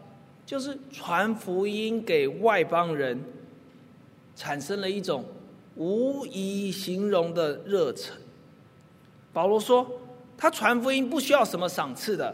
[0.44, 3.22] 就是传福音给外邦人，
[4.38, 5.26] 产生了一种
[5.76, 8.16] 无以形容的热忱。
[9.34, 9.86] 保罗说，
[10.38, 12.34] 他传福音不需要什么赏赐的，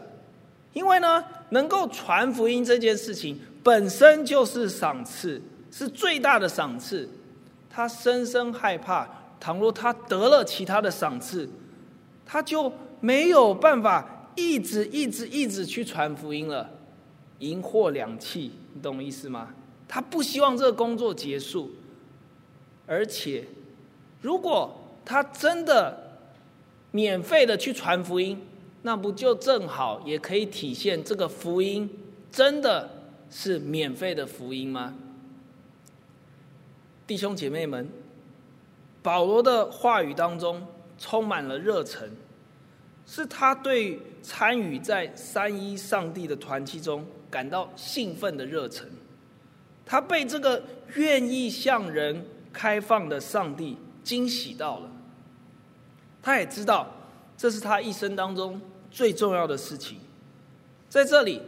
[0.74, 5.40] 因为呢，能够传福音这件事情本身就是赏赐，
[5.70, 7.08] 是最大的赏赐。
[7.70, 9.08] 他深深害怕，
[9.40, 11.48] 倘若他得了其他的赏赐。
[12.26, 16.70] 他就没有办法一直一直一直去传福音了，
[17.40, 19.50] 银货两訖，你懂我意思吗？
[19.86, 21.70] 他不希望这个工作结束，
[22.86, 23.44] 而且
[24.20, 24.74] 如果
[25.04, 26.18] 他真的
[26.90, 28.40] 免费的去传福音，
[28.82, 31.88] 那不就正好也可以体现这个福音
[32.30, 32.88] 真的
[33.30, 34.94] 是免费的福音吗？
[37.06, 37.88] 弟兄姐妹们，
[39.02, 40.66] 保罗的话语当中。
[40.96, 42.08] 充满了热忱，
[43.04, 48.88] 是他对参与在三一上帝的团契中感到兴奋的热忱。
[49.84, 50.62] 他被这个
[50.94, 52.24] 愿意向人
[52.54, 54.90] 开放的上帝惊喜到了。
[56.22, 56.88] 他也知道
[57.36, 58.58] 这是他一生当中
[58.90, 59.98] 最重要的事情。
[60.88, 61.42] 在这里，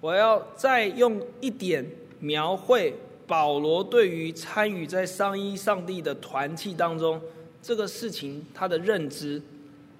[0.00, 1.84] 我要再用一点
[2.20, 2.94] 描绘
[3.26, 7.20] 保罗对于参与在三一上帝的团契当中
[7.62, 9.42] 这个事情他的认知，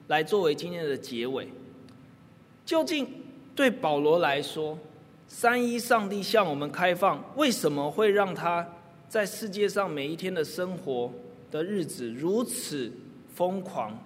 [0.09, 1.49] 来作为今天的结尾。
[2.65, 3.09] 究竟
[3.57, 4.79] 对保罗来说，
[5.27, 8.69] 三一上帝向我们开放，为什么会让他
[9.13, 11.13] 在世界上每一天的生活
[11.51, 12.91] 的日子如此
[13.35, 14.03] 疯狂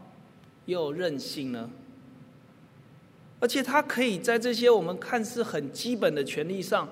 [0.65, 1.71] 又任性呢？
[3.39, 6.89] 而且他可以在这些我们看似很基本的权利上，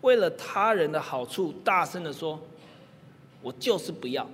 [0.00, 2.40] 为了他人的好处，大声地说
[3.40, 4.28] ：“我就是不要。”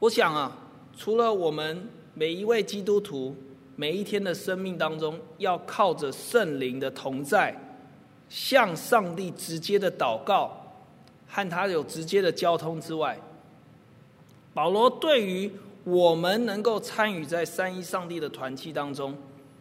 [0.00, 0.58] 我想啊，
[0.96, 3.36] 除了我们每一位基督徒。
[3.76, 7.56] 每一天的生命当中，要靠着圣灵的同在，
[8.28, 10.59] 向上帝直接的祷告，
[11.30, 13.16] 和他有直接的交通之外，
[14.52, 15.50] 保罗对于
[15.84, 19.16] 我们能够参与在三一上帝的团契当中，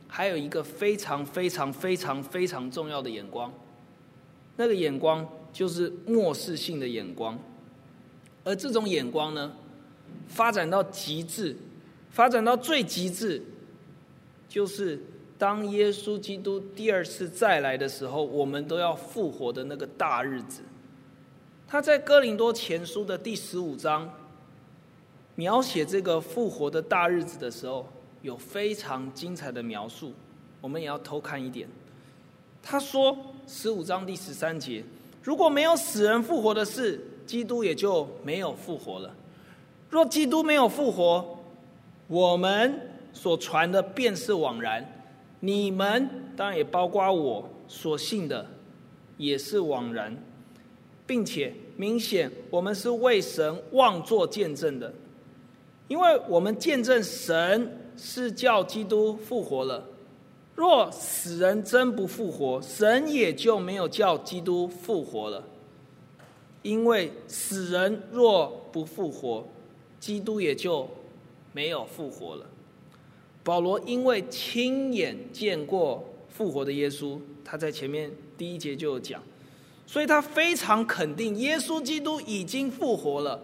[0.07, 3.53] 还有一个非常非常非常非常重要的眼光，
[4.57, 7.37] 那个眼光就是末世性的眼光，
[8.43, 9.53] 而这种眼光呢，
[10.27, 11.55] 发展到极致，
[12.09, 13.41] 发展到最极致。
[14.47, 14.99] 就是
[15.37, 20.63] 当耶稣基督第二次再来的时候，我们都要复活的那个大日子。
[21.71, 24.11] 他在哥林多前书的第十五章
[25.35, 27.85] 描写这个复活的大日子的时候，
[28.23, 30.11] 有非常精彩的描述。
[30.61, 31.69] 我们也要偷看一点。
[32.63, 33.15] 他说
[33.45, 34.83] 十五章第十三节：
[35.21, 39.13] 如果没有死人复活的事，基督也就没有复活了。
[39.91, 41.37] 若基督没有复活，
[42.07, 42.87] 我们。
[43.11, 44.87] 所传的便是枉然，
[45.39, 46.07] 你们
[46.37, 48.45] 当然也包括我所信的，
[49.17, 50.15] 也是枉然，
[51.09, 54.93] 并且明显我们是为神妄作见证的，
[55.87, 59.83] 因为我们见证神是叫基督复活了。
[60.53, 65.43] 若死人真不复活，神也就没有叫基督复活了，
[66.61, 69.43] 因为死人若不复活，
[69.99, 70.87] 基督也就
[71.53, 72.45] 没有复活了。
[73.43, 79.23] 保罗因为亲眼见过复活的耶稣，他在前面第一节就有讲，
[79.89, 83.41] 所以他非常肯定耶稣基督已经复活了，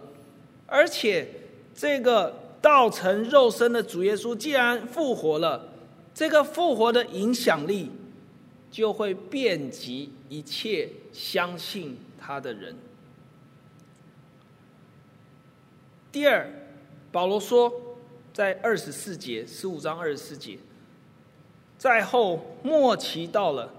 [0.64, 1.28] 而且
[1.74, 2.32] 这个
[2.62, 5.68] 道成肉身的主耶稣既然复活了，
[6.14, 7.90] 这个复活的影响力
[8.70, 12.76] 就会遍及一切相信他的人。
[16.12, 16.48] 第二，
[17.10, 17.72] 保罗说。
[18.32, 20.58] 在二十四节，十五章二十四节，
[21.78, 23.72] 在后末期到了，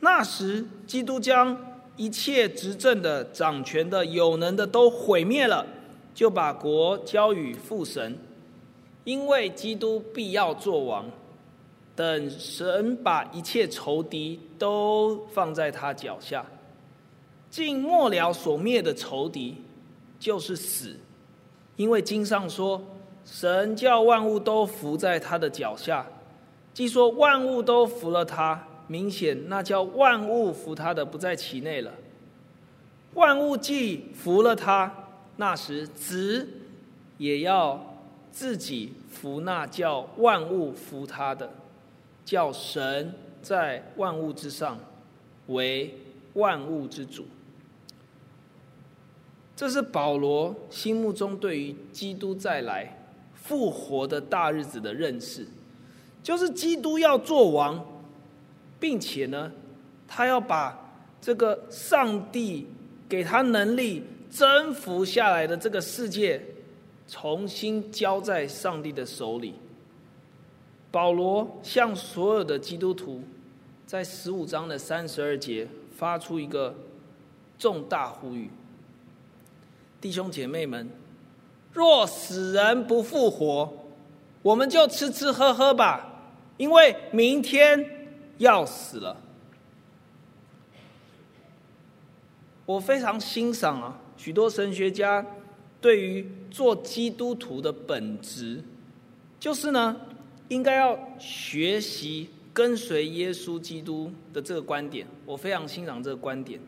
[0.00, 1.67] 那时基督将
[1.98, 5.66] 一切执政的、掌权的、有能的都毁灭了，
[6.14, 8.16] 就把国交与父神，
[9.04, 11.04] 因为基督必要作王，
[11.94, 16.46] 等神把一切仇敌都放在他脚下，
[17.50, 19.56] 尽末了所灭的仇敌，
[20.18, 20.96] 就是死，
[21.76, 22.80] 因为经上说。
[23.30, 26.06] 神叫万物都服在他的脚下，
[26.72, 31.92] 既说万物都服了他，明显那叫万物服他的不在其内了。
[33.14, 34.92] 万物既服了他，
[35.36, 36.48] 那时子
[37.18, 37.96] 也要
[38.32, 41.48] 自己服那叫万物服他的，
[42.24, 44.76] 叫神在万物之上
[45.46, 45.94] 为
[46.34, 47.26] 万物之主。
[49.54, 52.94] 这是保罗心目中对于基督再来。
[53.34, 55.46] 复活的大日子的认识，
[56.22, 57.82] 就是基督要做王，
[58.78, 59.50] 并且呢，
[60.06, 60.78] 他要把
[61.20, 62.66] 这个上帝
[63.08, 66.40] 给他能力征服下来的这个世界，
[67.06, 69.54] 重新交在上帝的手里。
[70.90, 73.22] 保罗向所有的基督徒，
[73.86, 75.66] 在十五章的三十二节
[75.96, 76.74] 发出一个
[77.58, 78.50] 重大呼吁：
[80.00, 80.88] 弟兄姐妹们。
[81.70, 83.70] 若死人不复活，
[84.42, 87.97] 我们就吃吃喝喝吧，因为明天
[88.38, 89.16] 要死了。
[92.64, 95.24] 我非常欣赏啊，许多神学家
[95.80, 98.62] 对于做基督徒的本质，
[99.38, 99.96] 就是呢，
[100.48, 105.06] 应该要学习跟随耶稣基督的这个观点。
[105.24, 106.60] 我非常欣赏这个观点。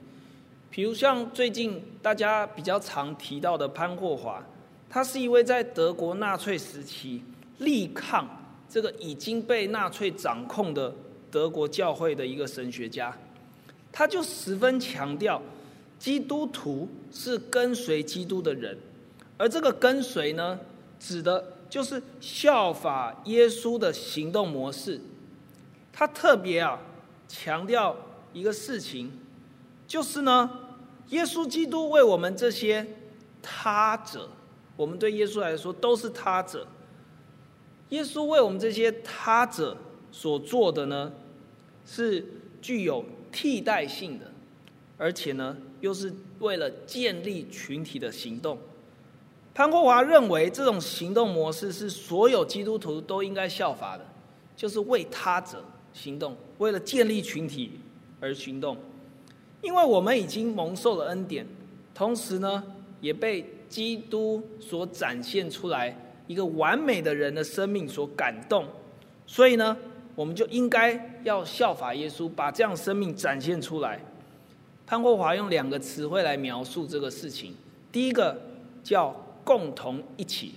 [0.71, 4.45] 比如像最近大家比较常提到的潘霍华。
[4.93, 7.23] 他是一位在德国纳粹时期
[7.59, 8.29] 力抗
[8.69, 10.93] 这个已经被纳粹掌控的
[11.31, 13.17] 德国教会的一个神学家，
[13.93, 15.41] 他就十分强调，
[15.99, 18.77] 基督徒是跟随基督的人，
[19.37, 20.59] 而这个跟随呢，
[20.99, 25.01] 指的就是效法耶稣的行动模式。
[25.93, 26.81] 他特别啊
[27.29, 27.97] 强调
[28.33, 29.11] 一个事情，
[29.87, 30.51] 就是呢，
[31.09, 32.87] 耶稣基督为我们这些
[33.43, 34.29] 他者，
[34.77, 36.67] 我们对耶稣来说都是他者。
[37.91, 39.77] 耶稣为我们这些他者
[40.13, 41.13] 所做的呢，
[41.87, 42.25] 是
[42.61, 44.31] 具有替代性的，
[44.99, 48.59] 而且呢，又是为了建立群体的行动。
[49.53, 54.07] 潘国华认为，这种行动模式是所有基督徒都应该效法的，
[54.57, 57.73] 就是为他者行动，为了建立群体
[58.21, 58.77] 而行动。
[59.63, 61.47] 因为我们已经蒙受了恩典，
[61.95, 62.63] 同时呢，
[63.01, 68.65] 也被基督所展现出来一个完美的人的生命所感动，
[69.27, 69.77] 所以呢，
[70.21, 73.99] 我们就应该要效法耶稣，把这样生命展现出来。
[74.87, 77.55] 潘国华用两个词汇来描述这个事情，
[77.91, 78.39] 第一个
[78.85, 80.57] 叫共同一起，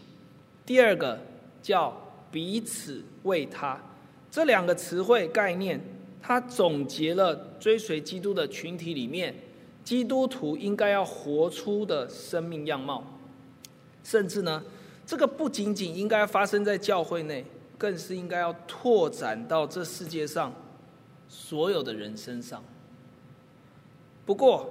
[0.66, 1.18] 第二个
[1.62, 1.96] 叫
[2.30, 3.82] 彼此为他。
[4.30, 5.80] 这两个词汇概念，
[6.22, 9.34] 它总结了追随基督的群体里面，
[9.82, 13.02] 基督徒应该要活出的生命样貌，
[14.04, 14.62] 甚至呢，
[15.06, 17.46] 这个不仅仅应该发生在教会内，
[17.78, 20.54] 更是应该要拓展到这世界上
[21.28, 22.64] 所有的人身上。
[24.26, 24.70] 不过，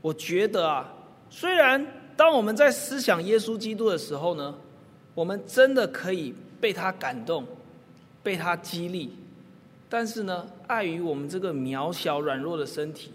[0.00, 0.92] 我觉得啊，
[1.30, 4.54] 虽然当我们在思想耶稣基督的时候呢，
[5.14, 7.46] 我们真的可以被他感动。
[8.22, 9.12] 被他激励，
[9.88, 13.12] 但是呢，碍于我们这个渺小软弱的身体，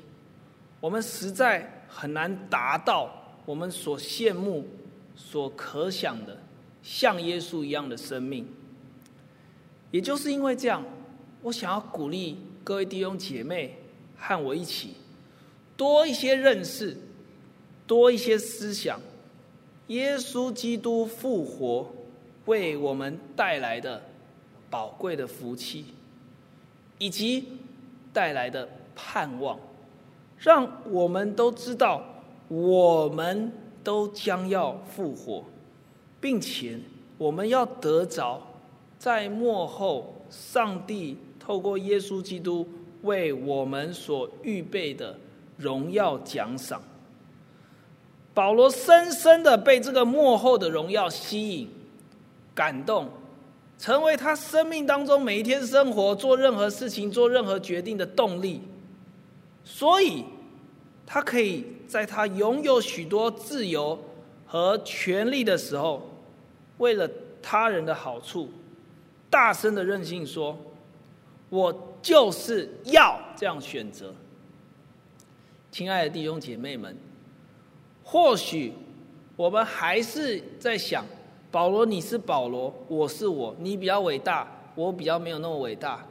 [0.79, 3.11] 我们实在很难达到
[3.45, 4.65] 我们所羡慕、
[5.13, 6.37] 所可想的
[6.81, 8.47] 像耶稣一样的生命。
[9.91, 10.83] 也就是因为这样，
[11.43, 13.77] 我想要鼓励各位弟兄姐妹
[14.17, 14.95] 和我一起
[15.77, 16.97] 多一些认识，
[17.85, 18.99] 多一些思想，
[19.87, 21.91] 耶稣基督复活
[22.45, 24.01] 为我们带来的。
[24.69, 25.83] 宝贵的福气，
[26.97, 27.45] 以及
[28.13, 29.59] 带来的盼望，
[30.37, 32.01] 让我们都知道，
[32.47, 33.51] 我们
[33.83, 35.43] 都将要复活，
[36.21, 36.79] 并且
[37.17, 38.41] 我们要得着
[39.01, 42.67] 在幕后上帝透过耶稣基督
[43.01, 45.17] 为我们所预备的
[45.57, 46.79] 荣耀奖赏。
[48.31, 51.67] 保罗深深的被这个幕后的荣耀吸引、
[52.53, 53.09] 感动。
[53.79, 58.61] 成为他生命当中每一天生活、做任何事情、做任何决定的动力，
[59.63, 60.23] 所以
[61.03, 63.97] 他可以在他拥有许多自由
[64.45, 66.07] 和权利的时候，
[66.77, 67.09] 为了
[67.41, 68.51] 他人的好处，
[69.31, 70.55] 大声的任性说
[71.49, 74.13] ：“我就是要这样选择。”
[75.71, 76.95] 亲爱的弟兄姐妹们，
[78.03, 78.73] 或许
[79.35, 81.03] 我们还是在想。
[81.49, 86.05] 保罗，你是保罗，我是我，你比较伟大，我比较没有那么伟大。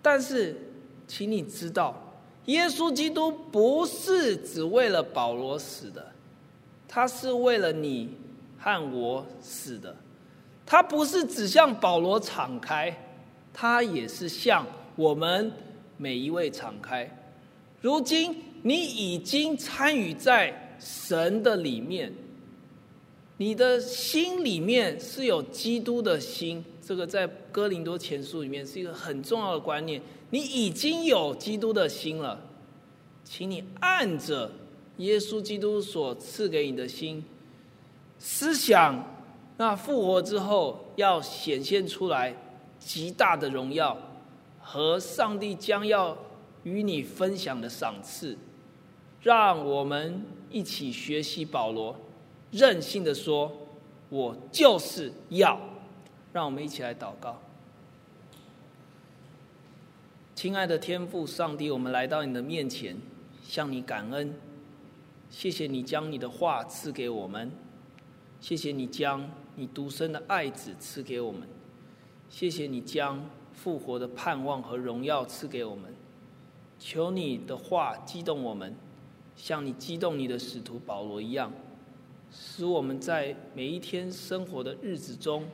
[0.00, 0.56] 但是，
[1.06, 1.94] 请你知道，
[2.46, 6.12] 耶稣基督不是只为了保罗死的，
[6.88, 8.16] 他是为了你
[8.58, 9.94] 和我死的。
[10.66, 12.96] 他不是只向保罗敞开，
[13.52, 15.52] 他也是向我们
[15.96, 17.08] 每一位敞开。
[17.80, 22.12] 如今，你已经参与在神的里面。
[23.36, 30.00] 你的心里面是有基督的心，这个在哥林多前书里面是一个很重要的观念。
[30.30, 32.40] 你已经有基督的心了，
[33.24, 34.50] 请你按着
[34.98, 37.24] 耶稣基督所赐给你的心，
[38.20, 39.04] 思想
[39.56, 42.34] 那复活之后要显现出来
[42.78, 43.96] 极大的荣耀
[44.60, 46.16] 和上帝将要
[46.64, 48.36] 与你分享的赏赐，
[49.22, 51.96] 让我们一起学习保罗。
[52.50, 53.52] 任性的说
[54.10, 55.60] ：“我就是要。”
[56.32, 57.40] 让我们一起来祷告。
[60.34, 62.96] 亲爱的天父上帝，我们来到你的面前，
[63.44, 64.34] 向你感恩。
[65.30, 67.52] 谢谢你将你的话赐给我们，
[68.40, 71.42] 谢谢你将你独生的爱子赐给我们，
[72.28, 75.94] 谢谢你将复活的盼望和荣耀赐给我们。
[76.78, 78.74] 求你的话激动我们，
[79.36, 81.52] 像你激动你的使徒保罗一样。
[82.30, 85.46] 使我们在每一天生活的日子中，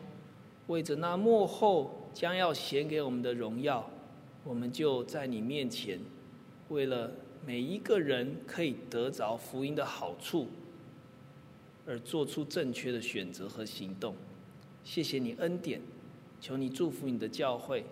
[0.68, 3.88] 为着那幕后将要显给我们的荣耀，
[4.44, 6.00] 我们就在你面前，
[6.70, 7.12] 为了
[7.44, 10.48] 每一个人可以得着福音的好处，
[11.90, 14.14] 而做出正确的选择和行动。
[14.84, 15.80] 谢谢你恩典，
[16.40, 17.84] 求你祝福你的教会。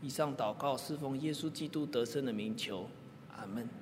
[0.00, 2.88] 以上祷告是奉耶稣基督得胜的名求，
[3.36, 3.81] 阿门。